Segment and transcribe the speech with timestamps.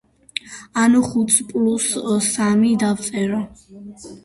[0.83, 1.87] ანუ ხუთს პლუს
[2.31, 3.41] სამი დავწერო.